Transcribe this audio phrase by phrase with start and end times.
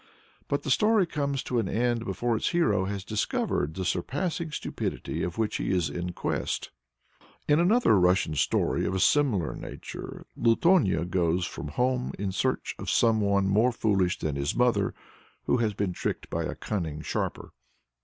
[0.47, 5.21] But the story comes to an end before its hero has discovered the surpassing stupidity
[5.21, 6.71] of which he is in quest.
[7.47, 12.89] In another Russian story of a similar nature Lutonya goes from home in search of
[12.89, 14.95] some one more foolish than his mother,
[15.43, 17.53] who has been tricked by a cunning sharper.